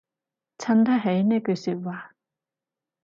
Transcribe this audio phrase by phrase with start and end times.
[0.57, 2.15] 襯得起呢句說話